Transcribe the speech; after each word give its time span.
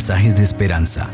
mensajes 0.00 0.34
de 0.34 0.42
esperanza. 0.42 1.10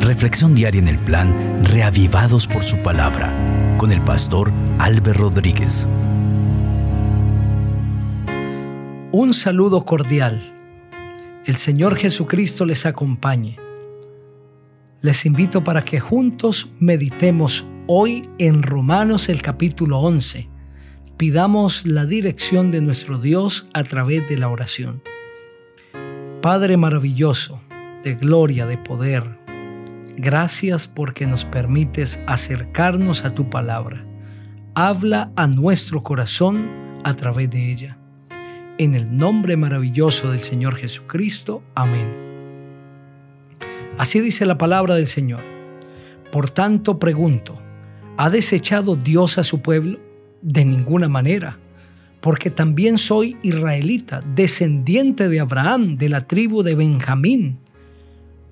Reflexión 0.00 0.54
diaria 0.54 0.82
en 0.82 0.88
el 0.88 0.98
plan 0.98 1.64
Reavivados 1.64 2.46
por 2.46 2.62
su 2.62 2.76
palabra 2.82 3.32
con 3.78 3.90
el 3.90 4.04
pastor 4.04 4.52
Álvaro 4.78 5.14
Rodríguez. 5.14 5.88
Un 9.12 9.32
saludo 9.32 9.86
cordial. 9.86 10.42
El 11.46 11.56
Señor 11.56 11.96
Jesucristo 11.96 12.66
les 12.66 12.84
acompañe. 12.84 13.56
Les 15.00 15.24
invito 15.24 15.64
para 15.64 15.82
que 15.82 15.98
juntos 15.98 16.70
meditemos 16.80 17.64
hoy 17.86 18.28
en 18.36 18.62
Romanos 18.62 19.30
el 19.30 19.40
capítulo 19.40 20.00
11. 20.00 20.50
Pidamos 21.16 21.86
la 21.86 22.04
dirección 22.04 22.70
de 22.72 22.82
nuestro 22.82 23.16
Dios 23.16 23.64
a 23.72 23.84
través 23.84 24.28
de 24.28 24.36
la 24.36 24.50
oración. 24.50 25.02
Padre 26.42 26.76
maravilloso, 26.76 27.57
de 28.02 28.14
gloria, 28.14 28.66
de 28.66 28.78
poder, 28.78 29.38
gracias 30.16 30.86
porque 30.86 31.26
nos 31.26 31.44
permites 31.44 32.20
acercarnos 32.26 33.24
a 33.24 33.30
tu 33.30 33.50
palabra. 33.50 34.04
Habla 34.74 35.32
a 35.36 35.46
nuestro 35.46 36.02
corazón 36.02 36.68
a 37.04 37.14
través 37.14 37.50
de 37.50 37.70
ella. 37.70 37.98
En 38.78 38.94
el 38.94 39.16
nombre 39.16 39.56
maravilloso 39.56 40.30
del 40.30 40.40
Señor 40.40 40.76
Jesucristo. 40.76 41.62
Amén. 41.74 42.12
Así 43.98 44.20
dice 44.20 44.46
la 44.46 44.58
palabra 44.58 44.94
del 44.94 45.08
Señor. 45.08 45.42
Por 46.30 46.50
tanto 46.50 46.98
pregunto, 46.98 47.58
¿ha 48.16 48.30
desechado 48.30 48.94
Dios 48.94 49.38
a 49.38 49.44
su 49.44 49.62
pueblo? 49.62 49.98
De 50.42 50.64
ninguna 50.64 51.08
manera 51.08 51.58
porque 52.20 52.50
también 52.50 52.98
soy 52.98 53.36
israelita, 53.42 54.22
descendiente 54.34 55.28
de 55.28 55.40
Abraham, 55.40 55.96
de 55.96 56.08
la 56.08 56.22
tribu 56.22 56.62
de 56.62 56.74
Benjamín. 56.74 57.58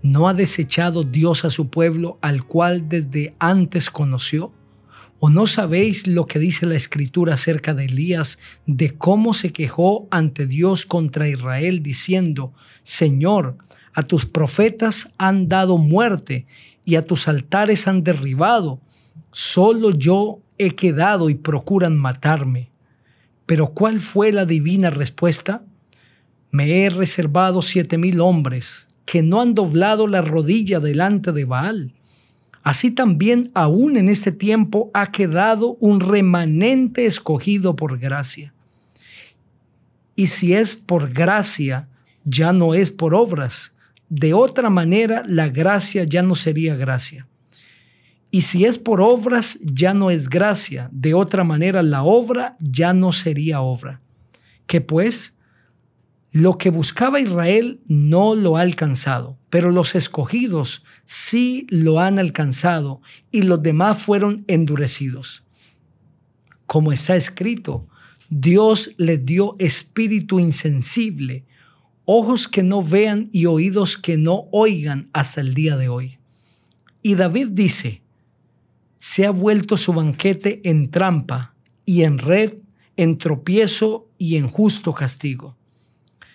¿No 0.07 0.29
ha 0.29 0.35
desechado 0.35 1.03
Dios 1.03 1.45
a 1.45 1.51
su 1.51 1.69
pueblo 1.69 2.17
al 2.23 2.45
cual 2.45 2.89
desde 2.89 3.35
antes 3.41 3.91
conoció? 3.91 4.53
¿O 5.19 5.31
no 5.31 5.49
sabéis 5.49 6.07
lo 6.07 6.27
que 6.27 6.39
dice 6.39 6.65
la 6.65 6.77
escritura 6.77 7.35
acerca 7.35 7.75
de 7.75 7.87
Elías, 7.87 8.39
de 8.67 8.97
cómo 8.97 9.34
se 9.34 9.51
quejó 9.51 10.07
ante 10.12 10.47
Dios 10.47 10.87
contra 10.87 11.29
Israel, 11.29 11.83
diciendo, 11.83 12.53
Señor, 12.84 13.59
a 13.95 14.05
tus 14.05 14.27
profetas 14.27 15.12
han 15.19 15.49
dado 15.49 15.77
muerte 15.77 16.47
y 16.84 16.95
a 16.95 17.05
tus 17.05 17.27
altares 17.27 17.89
han 17.89 18.05
derribado, 18.05 18.81
solo 19.33 19.91
yo 19.91 20.39
he 20.57 20.77
quedado 20.77 21.31
y 21.31 21.34
procuran 21.34 21.97
matarme. 21.97 22.71
Pero 23.45 23.73
¿cuál 23.73 24.01
fue 24.01 24.31
la 24.31 24.47
divina 24.47 24.89
respuesta? 24.89 25.65
Me 26.53 26.84
he 26.84 26.91
reservado 26.91 27.61
siete 27.61 27.99
mil 27.99 28.21
hombres 28.21 28.87
que 29.07 29.23
no 29.23 29.41
han 29.41 29.55
doblado 29.55 30.07
la 30.07 30.21
rodilla 30.21 30.81
delante 30.81 31.33
de 31.33 31.47
Baal. 31.47 31.95
Así 32.62 32.91
también 32.91 33.53
aún 33.55 33.97
en 33.97 34.09
este 34.09 34.33
tiempo 34.33 34.91
ha 34.93 35.12
quedado 35.12 35.77
un 35.81 36.01
remanente 36.01 37.07
escogido 37.07 37.77
por 37.77 37.99
gracia. 37.99 38.53
Y 40.17 40.27
si 40.27 40.53
es 40.55 40.75
por 40.75 41.12
gracia, 41.12 41.89
ya 42.25 42.53
no 42.53 42.75
es 42.75 42.91
por 42.91 43.15
obras. 43.15 43.75
De 44.09 44.34
otra 44.34 44.69
manera, 44.69 45.23
la 45.27 45.49
gracia 45.49 46.03
ya 46.03 46.23
no 46.23 46.34
sería 46.34 46.75
gracia. 46.75 47.29
Y 48.33 48.43
si 48.43 48.65
es 48.65 48.79
por 48.81 49.01
obras, 49.01 49.61
ya 49.62 49.95
no 49.95 50.11
es 50.11 50.29
gracia. 50.29 50.89
De 50.91 51.15
otra 51.15 51.45
manera, 51.45 51.84
la 51.84 52.03
obra 52.03 52.57
ya 52.59 52.93
no 52.93 53.12
sería 53.12 53.61
obra. 53.61 54.01
Que 54.67 54.81
pues, 54.81 55.36
lo 56.37 56.59
que 56.59 56.69
buscaba 56.69 57.19
Israel 57.19 57.81
no 57.87 58.34
lo 58.34 58.59
ha 58.59 58.61
alcanzado, 58.61 59.39
pero 59.48 59.70
los 59.70 59.95
escogidos 59.95 60.84
sí 61.06 61.66
lo 61.71 61.99
han 61.99 62.19
alcanzado 62.19 63.00
y 63.33 63.41
los 63.41 63.62
demás 63.62 64.03
fueron 64.03 64.44
endurecidos. 64.47 65.44
Como 66.66 66.93
está 66.93 67.16
escrito, 67.16 67.88
Dios 68.28 68.97
les 68.99 69.25
dio 69.25 69.55
espíritu 69.59 70.38
insensible, 70.38 71.47
ojos 72.05 72.49
que 72.49 72.62
no 72.62 72.82
vean 72.82 73.31
y 73.32 73.47
oídos 73.47 73.97
que 73.97 74.19
no 74.19 74.44
oigan 74.53 75.09
hasta 75.15 75.41
el 75.41 75.55
día 75.55 75.78
de 75.78 75.88
hoy. 75.88 76.19
Y 77.00 77.15
David 77.15 77.49
dice, 77.53 78.03
se 78.99 79.25
ha 79.25 79.31
vuelto 79.31 79.78
su 79.78 79.94
banquete 79.94 80.61
en 80.69 80.91
trampa 80.91 81.55
y 81.87 82.03
en 82.03 82.19
red, 82.19 82.59
en 82.99 83.16
tropiezo 83.16 84.11
y 84.19 84.37
en 84.37 84.49
justo 84.49 84.93
castigo. 84.93 85.56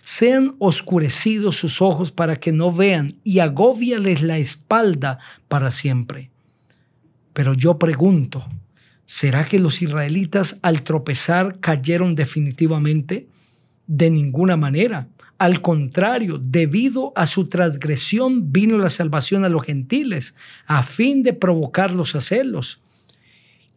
Sean 0.04 0.56
oscurecidos 0.60 1.56
sus 1.56 1.82
ojos 1.82 2.12
para 2.12 2.38
que 2.38 2.52
no 2.52 2.72
vean 2.72 3.16
y 3.24 3.40
agóviales 3.40 4.22
la 4.22 4.38
espalda 4.38 5.20
para 5.48 5.72
siempre. 5.72 6.32
Pero 7.34 7.54
yo 7.54 7.78
pregunto, 7.78 8.46
¿será 9.06 9.46
que 9.46 9.60
los 9.60 9.82
israelitas 9.82 10.60
al 10.62 10.84
tropezar 10.84 11.60
cayeron 11.60 12.16
definitivamente? 12.16 13.28
De 13.88 14.10
ninguna 14.10 14.58
manera. 14.58 15.08
Al 15.38 15.62
contrario, 15.62 16.38
debido 16.38 17.14
a 17.16 17.26
su 17.26 17.48
transgresión 17.48 18.52
vino 18.52 18.78
la 18.78 18.92
salvación 18.92 19.44
a 19.44 19.50
los 19.50 19.64
gentiles, 19.64 20.36
a 20.68 20.84
fin 20.84 21.24
de 21.24 21.34
provocarlos 21.34 22.16
a 22.16 22.22
celos. 22.22 22.80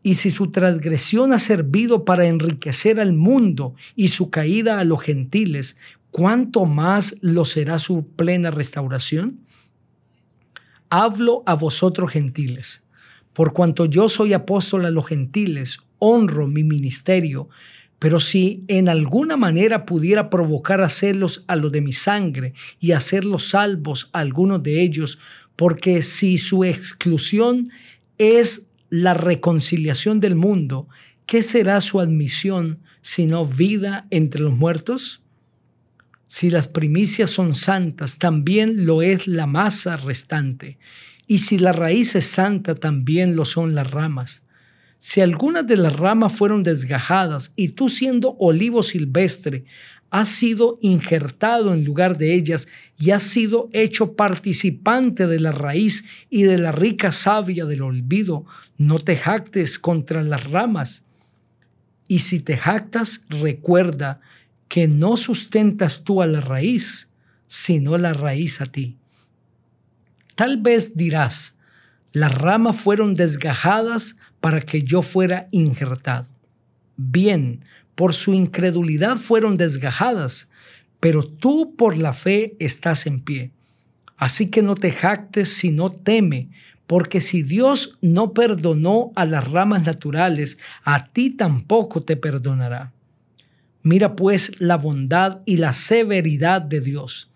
Y 0.02 0.16
si 0.16 0.30
su 0.30 0.50
transgresión 0.50 1.32
ha 1.32 1.38
servido 1.38 2.04
para 2.04 2.26
enriquecer 2.26 3.00
al 3.00 3.14
mundo 3.14 3.74
y 3.96 4.08
su 4.08 4.28
caída 4.28 4.78
a 4.78 4.84
los 4.84 5.00
gentiles, 5.00 5.78
¿cuánto 6.14 6.64
más 6.64 7.16
lo 7.22 7.44
será 7.44 7.80
su 7.80 8.06
plena 8.06 8.52
restauración? 8.52 9.40
Hablo 10.88 11.42
a 11.44 11.54
vosotros 11.54 12.12
gentiles, 12.12 12.84
por 13.32 13.52
cuanto 13.52 13.86
yo 13.86 14.08
soy 14.08 14.32
apóstol 14.32 14.84
a 14.84 14.92
los 14.92 15.08
gentiles, 15.08 15.80
honro 15.98 16.46
mi 16.46 16.62
ministerio, 16.62 17.48
pero 17.98 18.20
si 18.20 18.62
en 18.68 18.88
alguna 18.88 19.36
manera 19.36 19.84
pudiera 19.84 20.30
provocar 20.30 20.82
a 20.82 20.88
celos 20.88 21.44
a 21.48 21.56
los 21.56 21.72
de 21.72 21.80
mi 21.80 21.92
sangre 21.92 22.54
y 22.78 22.92
hacerlos 22.92 23.48
salvos 23.48 24.10
a 24.12 24.20
algunos 24.20 24.62
de 24.62 24.82
ellos, 24.82 25.18
porque 25.56 26.04
si 26.04 26.38
su 26.38 26.62
exclusión 26.62 27.68
es 28.18 28.68
la 28.88 29.14
reconciliación 29.14 30.20
del 30.20 30.36
mundo, 30.36 30.86
¿qué 31.26 31.42
será 31.42 31.80
su 31.80 31.98
admisión 31.98 32.78
sino 33.02 33.44
vida 33.44 34.06
entre 34.10 34.42
los 34.42 34.54
muertos? 34.54 35.23
Si 36.36 36.50
las 36.50 36.66
primicias 36.66 37.30
son 37.30 37.54
santas, 37.54 38.18
también 38.18 38.86
lo 38.86 39.02
es 39.02 39.28
la 39.28 39.46
masa 39.46 39.96
restante. 39.96 40.78
Y 41.28 41.38
si 41.38 41.58
la 41.58 41.70
raíz 41.70 42.16
es 42.16 42.26
santa, 42.26 42.74
también 42.74 43.36
lo 43.36 43.44
son 43.44 43.76
las 43.76 43.88
ramas. 43.88 44.42
Si 44.98 45.20
algunas 45.20 45.64
de 45.64 45.76
las 45.76 45.94
ramas 45.94 46.32
fueron 46.32 46.64
desgajadas 46.64 47.52
y 47.54 47.68
tú 47.68 47.88
siendo 47.88 48.34
olivo 48.40 48.82
silvestre 48.82 49.64
has 50.10 50.28
sido 50.28 50.76
injertado 50.82 51.72
en 51.72 51.84
lugar 51.84 52.18
de 52.18 52.34
ellas 52.34 52.66
y 52.98 53.12
has 53.12 53.22
sido 53.22 53.68
hecho 53.72 54.14
participante 54.14 55.28
de 55.28 55.38
la 55.38 55.52
raíz 55.52 56.04
y 56.30 56.42
de 56.42 56.58
la 56.58 56.72
rica 56.72 57.12
savia 57.12 57.64
del 57.64 57.82
olvido, 57.82 58.44
no 58.76 58.98
te 58.98 59.14
jactes 59.14 59.78
contra 59.78 60.24
las 60.24 60.50
ramas. 60.50 61.04
Y 62.08 62.18
si 62.18 62.40
te 62.40 62.56
jactas, 62.56 63.20
recuerda 63.28 64.20
que 64.68 64.88
no 64.88 65.16
sustentas 65.16 66.04
tú 66.04 66.22
a 66.22 66.26
la 66.26 66.40
raíz, 66.40 67.08
sino 67.46 67.96
la 67.98 68.12
raíz 68.12 68.60
a 68.60 68.66
ti. 68.66 68.96
Tal 70.34 70.60
vez 70.60 70.96
dirás, 70.96 71.54
las 72.12 72.32
ramas 72.32 72.76
fueron 72.76 73.14
desgajadas 73.14 74.16
para 74.40 74.60
que 74.60 74.82
yo 74.82 75.02
fuera 75.02 75.48
injertado. 75.52 76.28
Bien, 76.96 77.64
por 77.94 78.14
su 78.14 78.34
incredulidad 78.34 79.16
fueron 79.16 79.56
desgajadas, 79.56 80.48
pero 81.00 81.24
tú 81.24 81.74
por 81.76 81.96
la 81.96 82.12
fe 82.12 82.56
estás 82.58 83.06
en 83.06 83.20
pie. 83.20 83.52
Así 84.16 84.50
que 84.50 84.62
no 84.62 84.74
te 84.74 84.90
jactes 84.90 85.48
sino 85.50 85.90
teme, 85.90 86.48
porque 86.86 87.20
si 87.20 87.42
Dios 87.42 87.98
no 88.00 88.32
perdonó 88.32 89.12
a 89.16 89.24
las 89.24 89.48
ramas 89.48 89.84
naturales, 89.86 90.58
a 90.84 91.06
ti 91.06 91.30
tampoco 91.30 92.02
te 92.02 92.16
perdonará. 92.16 92.92
Mira 93.84 94.16
pues 94.16 94.60
la 94.60 94.76
bondad 94.76 95.42
y 95.46 95.58
la 95.58 95.72
severidad 95.72 96.60
de 96.60 96.80
Dios 96.80 97.30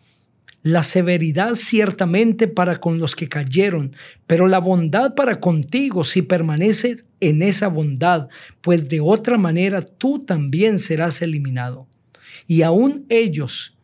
la 0.62 0.82
severidad 0.82 1.54
ciertamente 1.54 2.48
para 2.48 2.78
con 2.78 2.98
los 2.98 3.14
que 3.14 3.28
cayeron, 3.28 3.94
pero 4.26 4.48
la 4.48 4.58
bondad 4.58 5.14
para 5.14 5.40
contigo 5.40 6.04
si 6.04 6.22
permaneces 6.22 7.06
en 7.20 7.42
esa 7.42 7.68
bondad, 7.68 8.28
pues 8.60 8.88
de 8.88 9.00
otra 9.00 9.38
manera 9.38 9.82
tú 9.82 10.24
también 10.24 10.78
serás 10.78 11.22
eliminado. 11.22 11.86
Y 12.46 12.62
aún 12.62 13.06
ellos, 13.08 13.76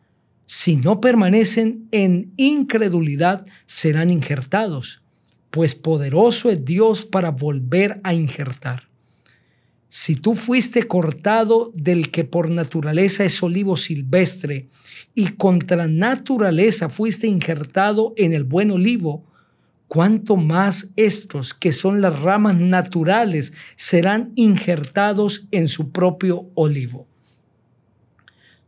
si 0.45 0.75
no 0.75 1.01
permanecen 1.01 1.87
en 1.91 2.33
incredulidad, 2.37 3.45
serán 3.65 4.09
injertados, 4.09 5.01
pues 5.49 5.75
poderoso 5.75 6.49
es 6.49 6.65
Dios 6.65 7.05
para 7.05 7.31
volver 7.31 8.01
a 8.03 8.13
injertar. 8.13 8.89
Si 9.97 10.17
tú 10.17 10.35
fuiste 10.35 10.83
cortado 10.83 11.71
del 11.73 12.11
que 12.11 12.25
por 12.25 12.49
naturaleza 12.49 13.23
es 13.23 13.41
olivo 13.41 13.77
silvestre 13.77 14.67
y 15.13 15.27
contra 15.37 15.87
naturaleza 15.87 16.89
fuiste 16.89 17.27
injertado 17.27 18.13
en 18.17 18.33
el 18.33 18.43
buen 18.43 18.71
olivo, 18.71 19.23
cuánto 19.87 20.35
más 20.35 20.89
estos 20.97 21.53
que 21.53 21.71
son 21.71 22.01
las 22.01 22.19
ramas 22.19 22.57
naturales 22.57 23.53
serán 23.77 24.33
injertados 24.35 25.47
en 25.51 25.69
su 25.69 25.93
propio 25.93 26.49
olivo. 26.55 27.07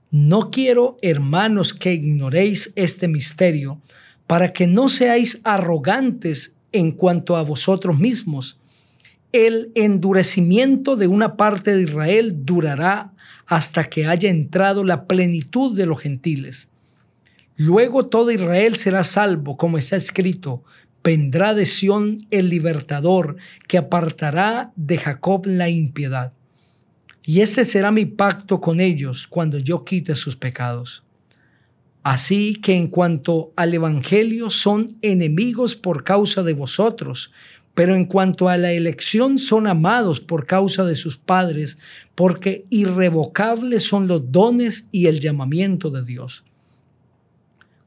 No 0.09 0.50
quiero, 0.50 0.97
hermanos, 1.01 1.73
que 1.73 1.94
ignoréis 1.94 2.71
este 2.77 3.09
misterio, 3.09 3.81
para 4.27 4.53
que 4.53 4.65
no 4.65 4.88
seáis 4.88 5.41
arrogantes 5.44 6.56
en 6.71 6.94
cuanto 6.94 7.35
a 7.35 7.44
vosotros 7.44 8.00
mismos. 8.00 8.57
El 9.38 9.72
endurecimiento 9.75 10.95
de 10.95 11.06
una 11.06 11.38
parte 11.38 11.75
de 11.75 11.84
Israel 11.84 12.44
durará 12.44 13.13
hasta 13.45 13.84
que 13.84 14.07
haya 14.07 14.31
entrado 14.31 14.84
la 14.84 15.06
plenitud 15.06 15.78
de 15.78 15.86
los 15.86 16.00
gentiles. 16.00 16.69
Luego 17.56 18.07
todo 18.07 18.31
Israel 18.31 18.78
será 18.78 19.04
salvo, 19.04 19.56
como 19.56 19.78
está 19.78 19.95
escrito, 19.95 20.63
vendrá 21.04 21.54
de 21.54 21.68
Sión 21.68 22.18
el 22.31 22.50
libertador 22.50 23.38
que 23.68 23.78
apartará 23.78 24.74
de 24.75 24.98
Jacob 24.98 25.45
la 25.45 25.69
impiedad. 25.69 26.33
Y 27.24 27.42
ese 27.42 27.63
será 27.63 27.92
mi 27.92 28.06
pacto 28.06 28.60
con 28.60 28.80
ellos 28.80 29.28
cuando 29.28 29.60
yo 29.60 29.86
quite 29.86 30.16
sus 30.16 30.36
pecados. 30.36 31.04
Así 32.01 32.56
que 32.56 32.74
en 32.74 32.88
cuanto 32.88 33.51
al 33.56 33.72
Evangelio 33.74 34.50
son 34.50 34.98
enemigos 35.04 35.75
por 35.75 36.04
causa 36.04 36.42
de 36.42 36.54
vosotros, 36.54 37.33
pero 37.77 37.95
en 37.95 38.06
cuanto 38.06 38.50
a 38.50 38.57
la 38.57 38.71
elección 38.71 39.38
son 39.38 39.68
amados 39.68 40.19
por 40.19 40.47
causa 40.47 40.83
de 40.83 40.95
sus 40.95 41.19
padres, 41.19 41.77
porque 42.15 42.65
irrevocables 42.71 43.83
son 43.83 44.07
los 44.07 44.31
dones 44.31 44.88
y 44.91 45.06
el 45.06 45.19
llamamiento 45.19 45.91
de 45.91 46.01
Dios. 46.01 46.44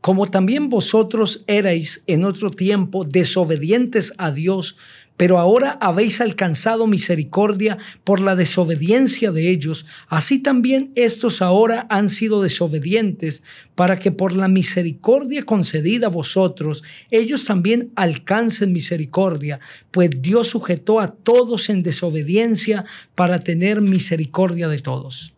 Como 0.00 0.30
también 0.30 0.68
vosotros 0.68 1.42
erais 1.48 2.04
en 2.06 2.22
otro 2.22 2.52
tiempo 2.52 3.04
desobedientes 3.04 4.14
a 4.16 4.30
Dios, 4.30 4.76
pero 5.20 5.38
ahora 5.38 5.76
habéis 5.82 6.22
alcanzado 6.22 6.86
misericordia 6.86 7.76
por 8.04 8.20
la 8.20 8.36
desobediencia 8.36 9.30
de 9.30 9.50
ellos, 9.50 9.84
así 10.08 10.38
también 10.38 10.92
estos 10.94 11.42
ahora 11.42 11.86
han 11.90 12.08
sido 12.08 12.40
desobedientes, 12.40 13.42
para 13.74 13.98
que 13.98 14.12
por 14.12 14.32
la 14.32 14.48
misericordia 14.48 15.44
concedida 15.44 16.06
a 16.06 16.08
vosotros, 16.08 16.84
ellos 17.10 17.44
también 17.44 17.92
alcancen 17.96 18.72
misericordia, 18.72 19.60
pues 19.90 20.08
Dios 20.22 20.48
sujetó 20.48 21.00
a 21.00 21.08
todos 21.08 21.68
en 21.68 21.82
desobediencia 21.82 22.86
para 23.14 23.40
tener 23.40 23.82
misericordia 23.82 24.68
de 24.68 24.78
todos. 24.78 25.34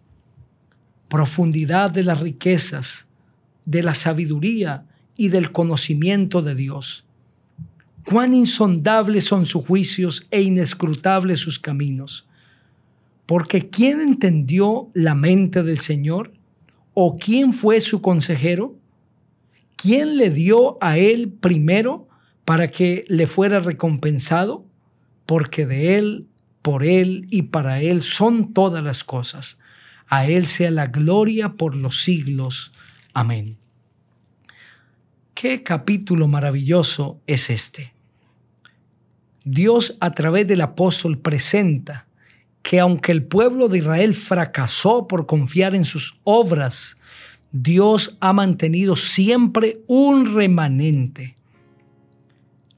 Profundidad 1.08 1.90
de 1.90 2.04
las 2.04 2.20
riquezas 2.20 3.08
de 3.64 3.82
la 3.82 3.96
sabiduría 3.96 4.86
y 5.16 5.30
del 5.30 5.50
conocimiento 5.50 6.40
de 6.40 6.54
Dios. 6.54 7.04
Cuán 8.04 8.34
insondables 8.34 9.24
son 9.24 9.46
sus 9.46 9.64
juicios 9.64 10.26
e 10.30 10.42
inescrutables 10.42 11.40
sus 11.40 11.58
caminos. 11.58 12.26
Porque 13.26 13.70
¿quién 13.70 14.00
entendió 14.00 14.90
la 14.94 15.14
mente 15.14 15.62
del 15.62 15.78
Señor? 15.78 16.32
¿O 16.94 17.16
quién 17.16 17.52
fue 17.52 17.80
su 17.80 18.02
consejero? 18.02 18.76
¿Quién 19.76 20.16
le 20.16 20.30
dio 20.30 20.78
a 20.80 20.98
él 20.98 21.32
primero 21.32 22.08
para 22.44 22.70
que 22.70 23.04
le 23.08 23.26
fuera 23.26 23.60
recompensado? 23.60 24.66
Porque 25.24 25.66
de 25.66 25.96
él, 25.96 26.26
por 26.60 26.84
él 26.84 27.26
y 27.30 27.42
para 27.42 27.80
él 27.80 28.00
son 28.00 28.52
todas 28.52 28.82
las 28.82 29.04
cosas. 29.04 29.58
A 30.08 30.26
él 30.26 30.46
sea 30.46 30.70
la 30.70 30.88
gloria 30.88 31.54
por 31.54 31.74
los 31.74 32.02
siglos. 32.02 32.72
Amén. 33.14 33.56
Qué 35.34 35.62
capítulo 35.62 36.28
maravilloso 36.28 37.20
es 37.26 37.50
este. 37.50 37.91
Dios 39.44 39.96
a 40.00 40.10
través 40.10 40.46
del 40.46 40.60
apóstol 40.60 41.18
presenta 41.18 42.06
que 42.62 42.78
aunque 42.78 43.12
el 43.12 43.24
pueblo 43.24 43.68
de 43.68 43.78
Israel 43.78 44.14
fracasó 44.14 45.06
por 45.08 45.26
confiar 45.26 45.74
en 45.74 45.84
sus 45.84 46.16
obras, 46.24 46.96
Dios 47.50 48.16
ha 48.20 48.32
mantenido 48.32 48.96
siempre 48.96 49.80
un 49.86 50.34
remanente. 50.34 51.36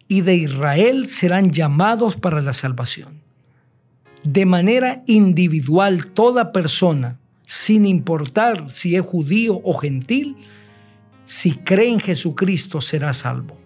Y 0.08 0.22
de 0.22 0.36
Israel 0.36 1.06
serán 1.06 1.50
llamados 1.50 2.16
para 2.16 2.40
la 2.40 2.52
salvación. 2.52 3.20
De 4.22 4.46
manera 4.46 5.02
individual, 5.06 6.06
toda 6.12 6.52
persona 6.52 7.18
sin 7.46 7.86
importar 7.86 8.70
si 8.70 8.96
es 8.96 9.02
judío 9.02 9.60
o 9.64 9.74
gentil, 9.74 10.36
si 11.24 11.52
cree 11.52 11.92
en 11.92 12.00
Jesucristo 12.00 12.80
será 12.80 13.12
salvo. 13.12 13.56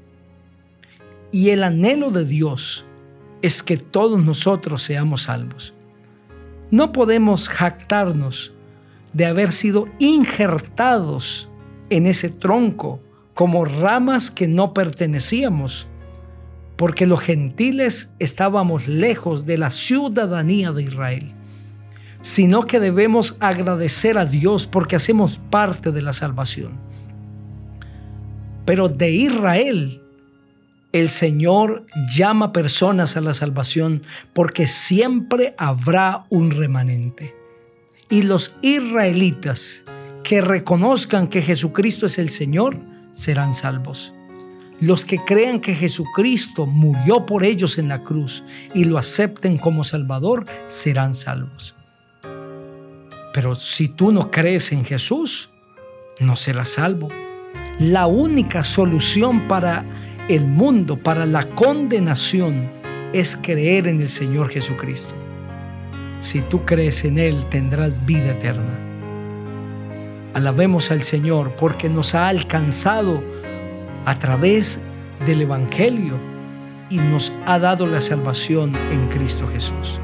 Y 1.31 1.50
el 1.50 1.62
anhelo 1.62 2.11
de 2.11 2.25
Dios 2.25 2.85
es 3.43 3.62
que 3.62 3.76
todos 3.76 4.25
nosotros 4.25 4.82
seamos 4.82 5.23
salvos. 5.23 5.75
No 6.70 6.93
podemos 6.93 7.49
jactarnos 7.49 8.52
de 9.12 9.26
haber 9.26 9.52
sido 9.52 9.87
injertados 9.99 11.49
en 11.90 12.06
ese 12.06 12.29
tronco 12.29 13.00
como 13.35 13.64
ramas 13.64 14.31
que 14.31 14.49
no 14.49 14.75
pertenecíamos, 14.75 15.87
porque 16.76 17.06
los 17.06 17.20
gentiles 17.20 18.11
estábamos 18.19 18.87
lejos 18.88 19.46
de 19.46 19.58
la 19.58 19.70
ciudadanía 19.70 20.73
de 20.73 20.82
Israel 20.82 21.35
sino 22.20 22.62
que 22.67 22.81
debemos 22.81 23.37
agradecer 23.40 24.19
a 24.19 24.25
Dios 24.25 24.67
porque 24.67 24.96
hacemos 24.96 25.40
parte 25.50 25.93
de 25.93 26.02
la 26.02 26.12
salvación. 26.12 26.73
Pero 28.64 28.88
de 28.88 29.11
Israel, 29.11 30.02
el 30.93 31.08
Señor 31.08 31.85
llama 32.14 32.52
personas 32.52 33.17
a 33.17 33.20
la 33.20 33.35
salvación 33.35 34.02
porque 34.32 34.67
siempre 34.67 35.55
habrá 35.58 36.25
un 36.31 36.50
remanente. 36.50 37.35
Y 38.08 38.23
los 38.23 38.56
israelitas 38.62 39.85
que 40.25 40.40
reconozcan 40.40 41.29
que 41.29 41.43
Jesucristo 41.43 42.06
es 42.06 42.19
el 42.19 42.31
Señor 42.31 42.79
serán 43.12 43.55
salvos. 43.55 44.14
Los 44.81 45.05
que 45.05 45.19
crean 45.25 45.61
que 45.61 45.75
Jesucristo 45.75 46.64
murió 46.67 47.26
por 47.26 47.44
ellos 47.44 47.79
en 47.79 47.88
la 47.88 48.02
cruz 48.05 48.44
y 48.75 48.85
lo 48.85 48.96
acepten 48.96 49.58
como 49.58 49.85
Salvador 49.85 50.46
serán 50.67 51.14
salvos. 51.14 51.75
Pero 53.35 53.55
si 53.55 53.88
tú 53.88 54.12
no 54.12 54.31
crees 54.31 54.73
en 54.73 54.85
Jesús, 54.85 55.50
no 56.21 56.37
serás 56.37 56.71
salvo. 56.71 57.09
La 57.78 58.07
única 58.07 58.64
solución 58.64 59.49
para 59.49 59.85
el 60.28 60.47
mundo, 60.47 60.99
para 60.99 61.25
la 61.26 61.49
condenación, 61.54 62.70
es 63.12 63.37
creer 63.37 63.87
en 63.87 64.00
el 64.00 64.08
Señor 64.08 64.50
Jesucristo. 64.50 65.14
Si 66.20 66.42
tú 66.42 66.64
crees 66.64 67.04
en 67.04 67.18
Él, 67.18 67.47
tendrás 67.49 68.04
vida 68.04 68.32
eterna. 68.32 68.78
Alabemos 70.35 70.90
al 70.90 71.02
Señor 71.02 71.54
porque 71.56 71.88
nos 71.88 72.14
ha 72.14 72.28
alcanzado 72.28 73.23
a 74.04 74.18
través 74.18 74.80
del 75.25 75.42
Evangelio 75.42 76.18
y 76.90 76.99
nos 76.99 77.32
ha 77.47 77.58
dado 77.58 77.87
la 77.87 78.00
salvación 78.00 78.75
en 78.90 79.08
Cristo 79.08 79.47
Jesús. 79.47 80.00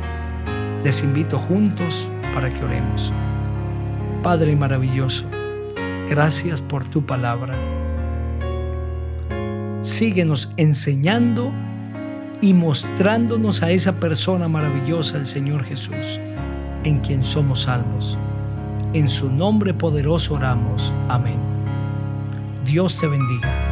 Les 0.82 1.02
invito 1.02 1.38
juntos 1.38 2.08
para 2.34 2.52
que 2.52 2.64
oremos. 2.64 3.12
Padre 4.22 4.56
maravilloso, 4.56 5.26
gracias 6.08 6.62
por 6.62 6.86
tu 6.88 7.04
palabra. 7.04 7.73
Síguenos 9.84 10.50
enseñando 10.56 11.52
y 12.40 12.54
mostrándonos 12.54 13.62
a 13.62 13.70
esa 13.70 14.00
persona 14.00 14.48
maravillosa, 14.48 15.18
el 15.18 15.26
Señor 15.26 15.62
Jesús, 15.62 16.18
en 16.84 17.00
quien 17.00 17.22
somos 17.22 17.64
salvos. 17.64 18.16
En 18.94 19.10
su 19.10 19.30
nombre 19.30 19.74
poderoso 19.74 20.34
oramos. 20.34 20.90
Amén. 21.10 21.38
Dios 22.64 22.98
te 22.98 23.08
bendiga. 23.08 23.63